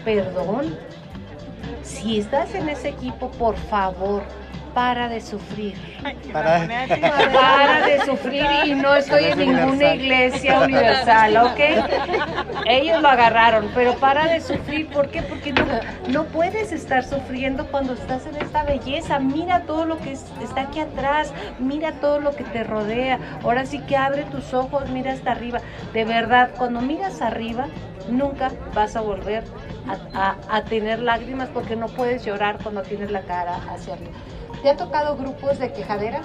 [0.05, 0.77] perdón.
[1.83, 4.23] Si estás en ese equipo, por favor,
[4.75, 5.75] para de sufrir.
[6.33, 6.67] Para-
[7.33, 10.01] Para de sufrir y no estoy en ninguna Universal.
[10.01, 11.61] iglesia universal, ¿ok?
[12.67, 15.23] Ellos lo agarraron, pero para de sufrir, ¿por qué?
[15.23, 15.65] Porque no,
[16.09, 19.21] no puedes estar sufriendo cuando estás en esta belleza.
[19.21, 23.19] Mira todo lo que es- está aquí atrás, mira todo lo que te rodea.
[23.45, 25.61] Ahora sí que abre tus ojos, mira hasta arriba.
[25.93, 27.67] De verdad, cuando miras arriba,
[28.09, 29.45] nunca vas a volver
[30.15, 30.19] a,
[30.51, 34.11] a- a tener lágrimas porque no puedes llorar cuando tienes la cara hacia arriba.
[34.65, 36.23] ¿Te ha tocado grupos de quejadera?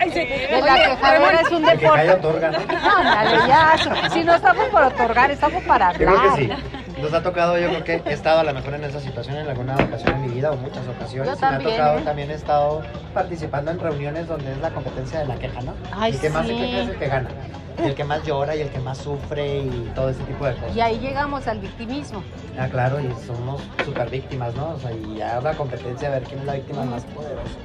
[0.00, 2.18] De la quejadera es un deporte.
[2.50, 2.58] ¿no?
[2.98, 4.10] Ándale, ya.
[4.10, 6.42] Si no estamos para otorgar, estamos para Yo creo que sí.
[6.50, 6.58] hablar.
[7.00, 9.48] Nos ha tocado, yo creo que he estado a lo mejor en esa situación en
[9.48, 11.28] alguna ocasión en mi vida o muchas ocasiones.
[11.28, 12.02] Yo Y me ha también, tocado, ¿eh?
[12.02, 12.82] también he estado
[13.14, 15.74] participando en reuniones donde es la competencia de la queja, ¿no?
[15.92, 17.28] Ay, el que más se queja es el que gana.
[17.78, 20.74] El que más llora y el que más sufre y todo ese tipo de cosas.
[20.74, 22.22] Y ahí llegamos al victimismo.
[22.58, 24.70] Ah, claro, y somos super víctimas, ¿no?
[24.70, 27.58] O sea, y ya la competencia a ver quién es la víctima más poderosa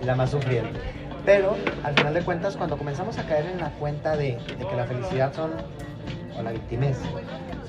[0.00, 0.80] y la más sufriente.
[1.26, 4.76] Pero al final de cuentas, cuando comenzamos a caer en la cuenta de, de que
[4.76, 5.50] la felicidad son,
[6.38, 6.98] o la victimez,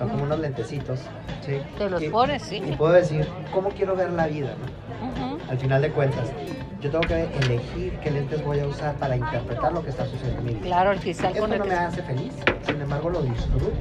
[0.02, 1.00] Son como unos lentecitos.
[1.46, 1.58] ¿sí?
[1.78, 2.56] Te los Y- pones, sí.
[2.66, 4.50] Y puedo decir, ¿cómo quiero ver la vida?
[4.60, 5.38] no?
[5.48, 6.32] Al final de cuentas,
[6.82, 10.40] yo tengo que elegir qué lentes voy a usar para interpretar lo que está sucediendo
[10.40, 10.64] en mi vida.
[10.66, 11.70] Claro, el cristal Esto con el no que...
[11.70, 12.34] me hace feliz,
[12.66, 13.72] sin embargo lo disfruto.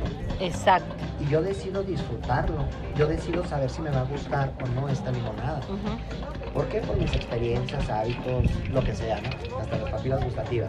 [0.41, 0.95] Exacto.
[1.21, 2.65] Y yo decido disfrutarlo.
[2.97, 5.61] Yo decido saber si me va a gustar o no esta limonada.
[5.69, 5.99] Ujú.
[6.53, 6.81] ¿Por qué?
[6.81, 9.29] Por mis experiencias, hábitos, lo que sea, ¿no?
[9.63, 10.69] Hasta las papilas gustativas.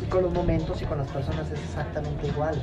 [0.00, 2.54] Y con los momentos y con las personas es exactamente igual.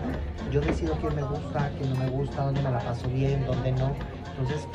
[0.52, 3.72] Yo decido quién me gusta, quién no me gusta, dónde me la paso bien, dónde
[3.74, 3.92] no.
[4.38, 4.68] Entonces,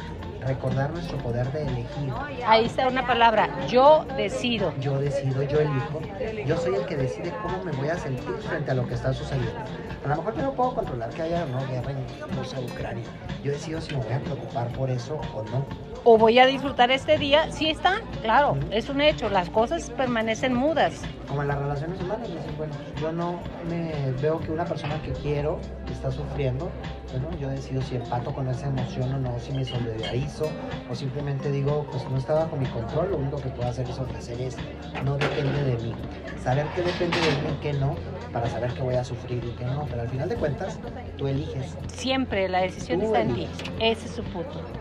[0.46, 2.12] recordar nuestro poder de elegir.
[2.46, 3.66] Ahí está una palabra.
[3.68, 4.72] Yo decido.
[4.81, 6.00] Yo decido, yo elijo.
[6.46, 9.12] Yo soy el que decide cómo me voy a sentir frente a lo que está
[9.12, 9.61] sucediendo.
[10.05, 13.05] A lo mejor yo no puedo controlar que haya o no guerra en Rusia Ucrania.
[13.44, 15.64] Yo decido si me voy a preocupar por eso o no.
[16.05, 17.53] O voy a disfrutar este día.
[17.53, 19.29] Sí está, claro, es un hecho.
[19.29, 21.03] Las cosas permanecen mudas.
[21.29, 25.12] Como en las relaciones humanas, decir, bueno, yo no me veo que una persona que
[25.12, 25.61] quiero
[25.92, 26.70] está sufriendo,
[27.12, 30.50] bueno, yo decido si empato con esa emoción o no, si me solidarizo
[30.90, 33.98] o simplemente digo, pues no está bajo mi control, lo único que puedo hacer es
[33.98, 34.57] ofrecer es,
[35.05, 35.94] no depende de mí.
[36.42, 37.96] Saber qué depende de mí y qué no,
[38.33, 40.79] para saber qué voy a sufrir y qué no, pero al final de cuentas,
[41.16, 41.76] tú eliges.
[41.92, 43.48] Siempre la decisión Tú está en ti.
[43.81, 44.80] Ese es su punto.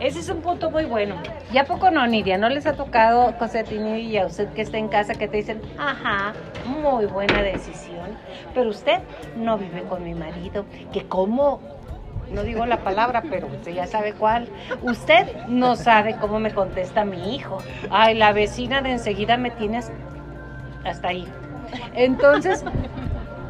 [0.00, 1.16] Ese es un punto muy bueno.
[1.52, 2.38] ¿Ya poco no, Nidia?
[2.38, 5.60] ¿No les ha tocado, Cosetini, y a usted que está en casa, que te dicen,
[5.78, 6.32] ajá,
[6.64, 8.16] muy buena decisión,
[8.54, 9.00] pero usted
[9.36, 11.60] no vive con mi marido, que como,
[12.32, 14.48] no digo la palabra, pero usted ya sabe cuál,
[14.80, 17.58] usted no sabe cómo me contesta mi hijo.
[17.90, 19.92] Ay, la vecina de enseguida me tienes
[20.82, 21.28] hasta ahí.
[21.94, 22.64] Entonces,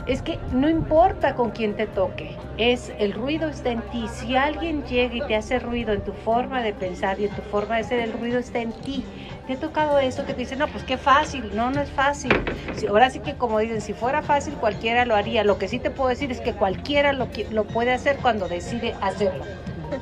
[0.07, 4.07] es que no importa con quién te toque, es el ruido está en ti.
[4.09, 7.43] Si alguien llega y te hace ruido en tu forma de pensar y en tu
[7.43, 9.05] forma de ser, el ruido está en ti.
[9.47, 11.51] ¿Te ha tocado eso que te dicen, no, pues qué fácil?
[11.55, 12.31] No, no es fácil.
[12.77, 15.45] Si- ahora sí que como dicen, si fuera fácil cualquiera lo haría.
[15.45, 18.95] Lo que sí te puedo decir es que cualquiera lo, lo puede hacer cuando decide
[19.01, 19.45] hacerlo.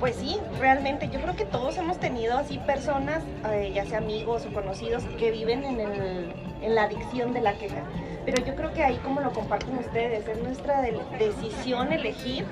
[0.00, 3.20] Pues sí, realmente yo creo que todos hemos tenido así personas,
[3.50, 7.54] eh, ya sea amigos o conocidos, que viven en, el- en la adicción de la
[7.54, 7.82] queja.
[8.30, 12.44] Pero yo creo que ahí como lo comparten ustedes, es nuestra de- decisión elegir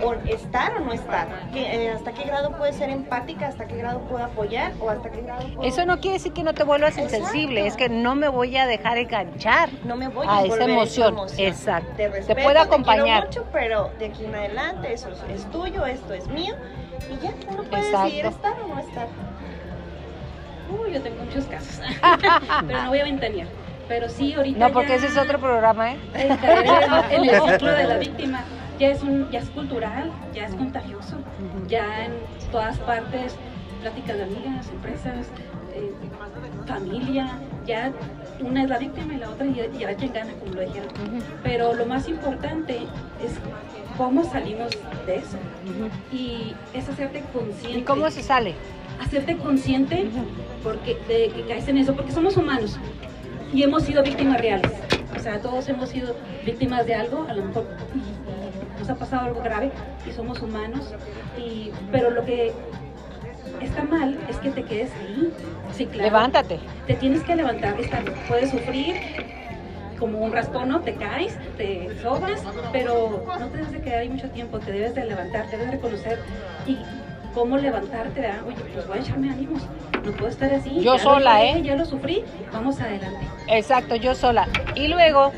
[0.00, 1.26] o estar o no estar.
[1.52, 3.48] Que, eh, ¿Hasta qué grado puede ser empática?
[3.48, 4.72] ¿Hasta qué grado puedo apoyar?
[4.78, 5.68] ¿O hasta qué grado puedo...
[5.68, 7.16] Eso no quiere decir que no te vuelvas Exacto.
[7.16, 9.70] insensible, es que no me voy a dejar enganchar.
[9.84, 11.16] no me voy a a esa emoción.
[11.36, 11.88] Exacto.
[11.96, 13.28] Te Te respeto, puede te acompañar.
[13.28, 16.54] quiero mucho, pero de aquí en adelante eso es, es tuyo, esto es mío.
[17.10, 18.04] Y ya, uno puede Exacto.
[18.04, 19.08] decidir estar o no estar.
[20.70, 21.80] Uy, yo tengo muchos casos,
[22.68, 23.48] pero no voy a ventanear.
[23.88, 25.96] Pero sí, ahorita No, porque ya ese es otro programa, ¿eh?
[27.10, 28.44] el en, ciclo de la víctima
[28.78, 31.16] ya es, un, ya es cultural, ya es contagioso.
[31.68, 32.12] Ya en
[32.50, 33.36] todas partes,
[33.80, 35.26] pláticas de amigas, empresas,
[35.74, 35.92] eh,
[36.66, 37.92] familia, ya
[38.40, 40.60] una es la víctima y la otra y, y a ver quién gana, como lo
[40.62, 40.88] dijeron.
[41.42, 42.78] Pero lo más importante
[43.22, 43.38] es
[43.96, 44.70] cómo salimos
[45.06, 45.36] de eso.
[46.12, 47.78] Y es hacerte consciente.
[47.78, 48.54] ¿Y cómo se sale?
[49.00, 50.08] Hacerte consciente
[50.62, 52.78] porque de que caes en eso, porque somos humanos
[53.54, 54.72] y hemos sido víctimas reales.
[55.16, 56.14] O sea, todos hemos sido
[56.44, 57.64] víctimas de algo, a lo mejor
[58.78, 59.70] nos ha pasado algo grave
[60.06, 60.92] y somos humanos.
[61.38, 62.52] Y, pero lo que
[63.62, 65.32] está mal es que te quedes ahí.
[65.72, 66.02] Sí, claro.
[66.02, 66.58] Levántate.
[66.86, 67.80] Te tienes que levantar.
[67.80, 68.96] Está, puedes sufrir
[69.98, 70.80] como un raspón, ¿no?
[70.80, 74.58] Te caes, te sobas, pero no te debes de quedar ahí mucho tiempo.
[74.58, 76.18] Te debes de levantar, debes de reconocer
[76.66, 76.76] y
[77.34, 78.20] cómo levantarte.
[78.20, 78.46] ¿verdad?
[78.46, 79.62] Oye, pues voy a echarme ánimos.
[80.04, 80.80] No puedo estar así.
[80.80, 81.62] Yo lo sola, ¿eh?
[81.62, 82.24] Ya lo sufrí.
[82.52, 83.26] Vamos adelante.
[83.48, 84.48] Exacto, yo sola.
[84.74, 85.32] Y luego,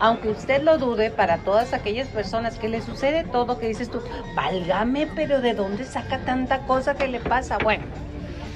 [0.00, 4.00] aunque usted lo dude, para todas aquellas personas que le sucede todo, que dices tú,
[4.34, 7.58] válgame, pero ¿de dónde saca tanta cosa que le pasa?
[7.58, 7.84] Bueno,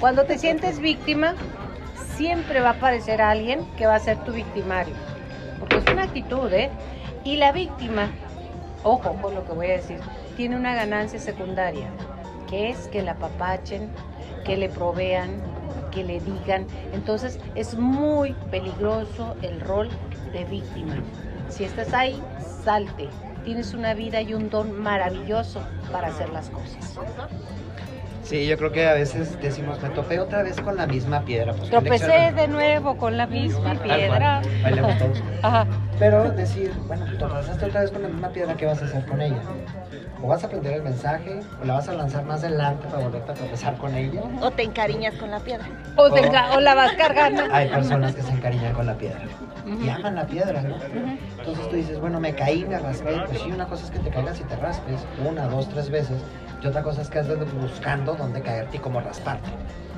[0.01, 1.35] cuando te sientes víctima,
[2.16, 4.94] siempre va a aparecer alguien que va a ser tu victimario.
[5.59, 6.70] Porque es una actitud, ¿eh?
[7.25, 8.09] Y la víctima,
[8.83, 9.99] ojo con lo que voy a decir,
[10.37, 11.88] tiene una ganancia secundaria,
[12.49, 13.90] que es que la apapachen,
[14.45, 15.43] que le provean,
[15.90, 16.66] que le digan.
[16.93, 19.88] Entonces es muy peligroso el rol
[20.33, 20.97] de víctima.
[21.49, 22.21] Si estás ahí,
[22.64, 23.09] salte.
[23.45, 26.99] Tienes una vida y un don maravilloso para hacer las cosas.
[28.23, 31.53] Sí, yo creo que a veces decimos, me topé otra vez con la misma piedra.
[31.53, 34.43] Pues, ¿qué Tropecé de nuevo con la misma piedra.
[34.62, 35.23] bailemos todos.
[35.43, 35.66] Ajá.
[36.01, 39.21] Pero decir, bueno, tropezaste otra vez con la misma piedra, ¿qué vas a hacer con
[39.21, 39.37] ella?
[40.23, 43.31] O vas a aprender el mensaje, o la vas a lanzar más adelante para volverte
[43.33, 44.23] a tropezar con ella.
[44.41, 45.67] O te encariñas con la piedra.
[45.97, 47.43] O, te enca- o la vas cargando.
[47.53, 49.21] Hay personas que se encariñan con la piedra
[49.83, 50.77] y aman la piedra, ¿no?
[51.39, 53.21] Entonces tú dices, bueno, me caí, me raspé.
[53.27, 56.19] Pues sí, una cosa es que te caigas y te raspes una, dos, tres veces.
[56.63, 59.49] Y otra cosa es que andes buscando dónde caerte y cómo rasparte.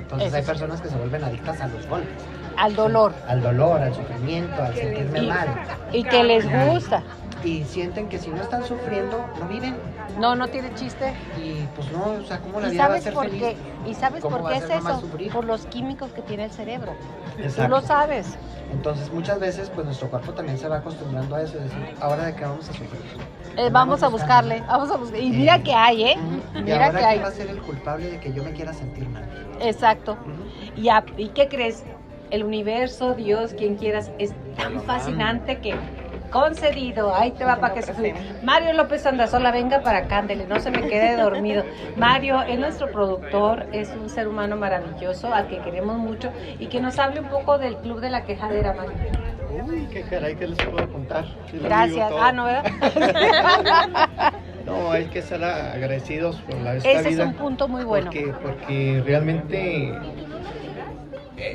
[0.01, 2.13] Entonces Eso hay personas que se vuelven adictas a los golpes.
[2.57, 3.13] Al dolor.
[3.29, 5.49] Al dolor, al sufrimiento, al sentirme Y- mal.
[5.93, 7.03] Y que les gusta.
[7.45, 9.75] y sienten que si no están sufriendo, no viven.
[10.21, 11.13] No, no tiene chiste.
[11.43, 13.43] Y pues no, o sea, ¿cómo la ¿Y vida va a ser por feliz?
[13.43, 13.57] qué?
[13.91, 15.01] ¿Y sabes ¿Cómo por qué es eso?
[15.01, 15.33] sufrir?
[15.33, 16.93] Por los químicos que tiene el cerebro.
[17.57, 18.37] Tú lo sabes.
[18.73, 22.27] Entonces muchas veces pues nuestro cuerpo también se va acostumbrando a eso, es decir, ahora
[22.27, 22.91] de qué vamos a sufrir.
[23.57, 25.19] Eh, vamos a buscarle, vamos a buscar.
[25.19, 26.17] Y mira Eh, que hay, ¿eh?
[26.19, 26.59] Ujú.
[26.59, 27.19] Y Mira ahora que hay.
[27.19, 29.27] va a ser el culpable de que yo me quiera sentir mal.
[29.61, 30.13] Exacto.
[30.13, 30.81] Ujú.
[30.81, 31.83] Y, a- ¿Y qué crees?
[32.33, 35.75] El universo, Dios, quien quieras, es tan fascinante que
[36.31, 37.15] concedido.
[37.15, 40.71] Ahí te va para que se Mario López Andazola, venga para acá, ándele, no se
[40.71, 41.63] me quede dormido.
[41.97, 46.81] Mario es nuestro productor, es un ser humano maravilloso al que queremos mucho y que
[46.81, 48.95] nos hable un poco del Club de la Quejadera, Mario.
[49.67, 51.27] Uy, qué caray, ¿qué les puedo contar?
[51.53, 52.11] Gracias.
[52.19, 52.65] Ah, no, ¿verdad?
[54.65, 58.07] No, hay que estar agradecidos por la esta Ese es un punto muy bueno.
[58.07, 59.93] Porque, porque realmente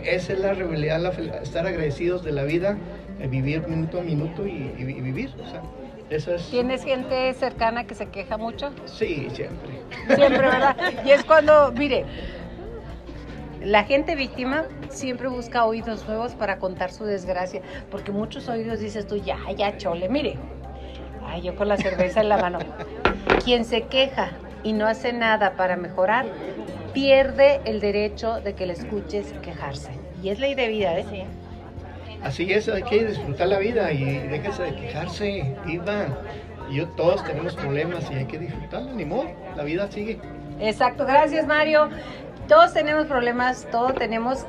[0.05, 2.77] esa es la realidad, la estar agradecidos de la vida,
[3.19, 5.29] eh, vivir minuto a minuto y, y- y vivir.
[5.43, 5.61] O sea,
[6.09, 6.49] eso es.
[6.49, 8.71] ¿Tienes gente cercana que se queja mucho?
[8.85, 9.81] Sí, siempre.
[10.15, 10.75] Siempre, ¿verdad?
[11.05, 12.05] Y es cuando, mire,
[13.61, 19.07] la gente víctima siempre busca oídos nuevos para contar su desgracia, porque muchos oídos dices
[19.07, 20.35] tú, ya, ya, chole, mire,
[21.25, 22.59] ay, yo con la cerveza en la mano.
[23.43, 24.29] Quien se queja
[24.63, 26.25] y no hace nada para mejorar,
[26.97, 29.91] pierde el derecho de que le escuches quejarse.
[30.23, 31.27] Y es ley de vida, ¿eh?
[32.23, 36.17] Así es, hay que disfrutar la vida y déjense de quejarse, vivan.
[36.71, 40.19] Y yo, todos tenemos problemas y hay que disfrutarla, ni modo, la vida sigue.
[40.59, 41.89] Exacto, gracias Mario.
[42.47, 44.47] Todos tenemos problemas, todos tenemos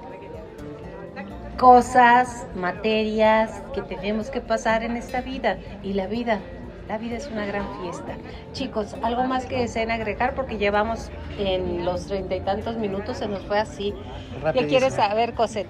[1.58, 5.58] cosas, materias que tenemos que pasar en esta vida.
[5.82, 6.40] Y la vida,
[6.88, 8.14] la vida es una gran fiesta.
[8.52, 13.28] Chicos, algo más que deseen agregar porque llevamos en los treinta y tantos minutos, se
[13.28, 13.92] nos fue así.
[13.92, 14.68] ¿Qué Rapidísimo.
[14.70, 15.68] quieres saber, Cosette?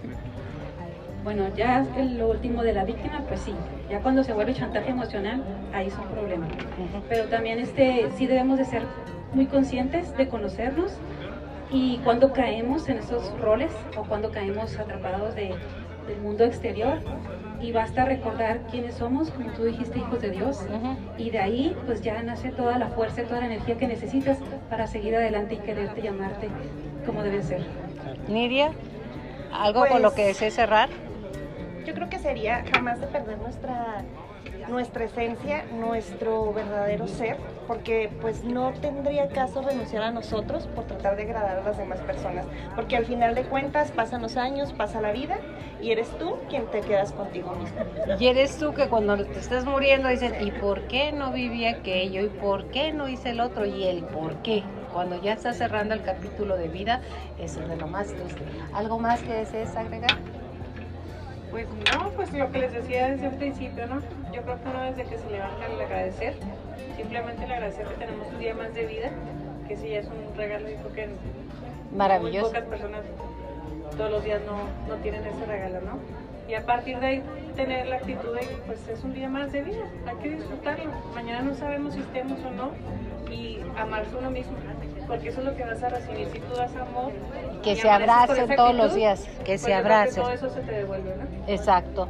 [1.25, 1.85] Bueno, ya
[2.17, 3.53] lo último de la víctima, pues sí,
[3.91, 5.43] ya cuando se vuelve chantaje emocional,
[5.75, 6.49] ahí son problemas.
[7.09, 8.83] Pero también este, sí debemos de ser
[9.35, 10.93] muy conscientes de conocernos
[11.71, 15.55] y cuando caemos en esos roles o cuando caemos atrapados de-
[16.07, 17.01] del mundo exterior
[17.61, 20.65] y basta recordar quiénes somos, como tú dijiste, hijos de Dios.
[21.17, 24.39] Y de ahí pues ya nace toda la fuerza y toda la energía que necesitas
[24.71, 26.49] para seguir adelante y quererte llamarte
[27.07, 27.63] como debe ser.
[28.29, 28.71] Nidia,
[29.53, 30.89] ¿algo con Pues- lo que desees cerrar?
[31.87, 34.03] Yo creo que sería jamás de perder nuestra
[34.69, 41.17] nuestra esencia, nuestro verdadero ser, porque pues no tendría caso renunciar a nosotros por tratar
[41.17, 45.01] de agradar a las demás personas, porque al final de cuentas pasan los años, pasa
[45.01, 45.39] la vida
[45.81, 47.79] y eres tú quien te quedas contigo mismo.
[48.19, 52.23] Y eres tú que cuando te estás muriendo dices, ¿y por qué no viví aquello?
[52.23, 53.67] ¿Y por qué no hice el otro?
[53.67, 54.63] Y el por qué.
[54.93, 57.03] Cuando ya estás cerrando el capítulo de vida,
[57.39, 58.43] eso es de lo más triste.
[58.73, 60.17] ¿Algo más que desees agregar?
[61.51, 64.01] Pues no, pues lo que les decía desde un principio, ¿no?
[64.33, 66.35] Yo creo que uno desde que se levanta el agradecer,
[66.97, 69.11] simplemente el agradecer que tenemos un día más de vida,
[69.67, 71.09] que sí es un regalo y creo que
[71.95, 72.51] Maravilloso.
[72.51, 73.01] muy pocas personas
[73.97, 74.59] todos los días no,
[74.89, 75.99] no tienen ese regalo, ¿no?
[76.49, 77.23] Y a partir de ahí
[77.57, 80.91] tener la actitud de que pues es un día más de vida, hay que disfrutarlo.
[81.15, 82.71] Mañana no sabemos si estemos o no
[83.31, 84.57] y amarse uno mismo,
[85.09, 87.13] porque eso es lo que vas a recibir si tú das amor.
[87.63, 90.23] Que se abracen todos los días, que pues se abracen.
[90.23, 91.25] todo eso se te devuelve, ¿no?
[91.53, 92.09] Exacto.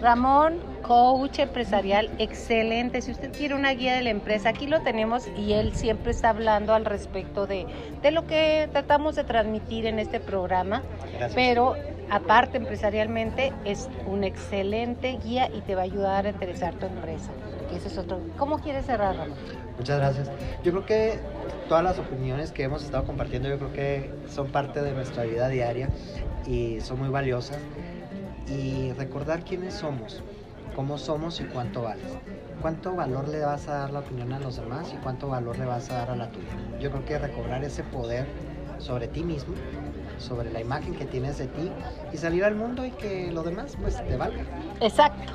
[0.00, 3.00] Ramón, coach empresarial, excelente.
[3.00, 6.30] Si usted quiere una guía de la empresa, aquí lo tenemos y él siempre está
[6.30, 7.66] hablando al respecto de,
[8.02, 10.82] de lo que tratamos de transmitir en este programa.
[11.12, 11.34] Gracias.
[11.34, 11.74] Pero
[12.10, 17.30] aparte empresarialmente es un excelente guía y te va a ayudar a interesar tu empresa.
[17.70, 18.20] Que eso es otro.
[18.36, 19.38] ¿Cómo quieres cerrar, Ramón?
[19.78, 20.30] Muchas gracias.
[20.62, 21.18] Yo creo que
[21.68, 25.48] todas las opiniones que hemos estado compartiendo, yo creo que son parte de nuestra vida
[25.48, 25.88] diaria
[26.46, 27.58] y son muy valiosas.
[28.48, 30.22] Y recordar quiénes somos,
[30.76, 32.12] cómo somos y cuánto vales.
[32.60, 35.64] Cuánto valor le vas a dar la opinión a los demás y cuánto valor le
[35.64, 36.48] vas a dar a la tuya.
[36.80, 38.26] Yo creo que recobrar ese poder
[38.78, 39.54] sobre ti mismo,
[40.18, 41.70] sobre la imagen que tienes de ti
[42.12, 44.44] y salir al mundo y que lo demás pues te valga.
[44.80, 45.32] Exacto.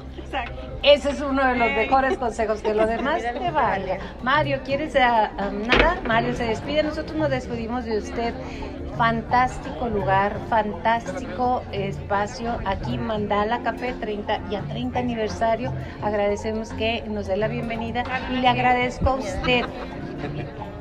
[0.83, 3.97] Ese es uno de los mejores consejos, que lo demás te valga.
[4.23, 6.01] Mario, ¿quieres ah, ah, nada?
[6.05, 8.33] Mario se despide, nosotros nos despedimos de usted.
[8.97, 12.59] Fantástico lugar, fantástico espacio.
[12.65, 15.71] Aquí Mandala Café 30 y a 30 aniversario.
[16.01, 19.65] Agradecemos que nos dé la bienvenida y le agradezco a usted.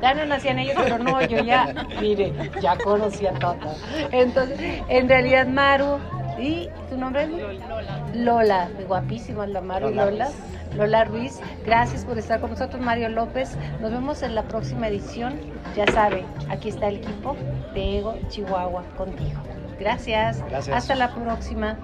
[0.01, 3.73] Ya no nacían ellos, pero no, yo ya, mire, ya conocía a Tota.
[4.11, 5.99] Entonces, en realidad, Maru,
[6.39, 8.15] ¿y tu nombre es?
[8.15, 10.29] Lola, guapísima la Maru y Lola Lola.
[10.75, 13.57] Lola Ruiz, gracias por estar con nosotros, Mario López.
[13.81, 15.39] Nos vemos en la próxima edición.
[15.75, 17.35] Ya sabe, aquí está el equipo
[17.73, 19.41] de Ego Chihuahua contigo.
[19.79, 20.43] Gracias.
[20.49, 20.75] Gracias.
[20.75, 21.77] Hasta la próxima.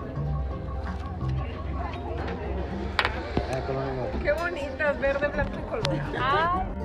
[3.52, 3.62] Ah,
[4.22, 6.12] Qué bonitas, verde, blanco y colorado.
[6.20, 6.85] Ay.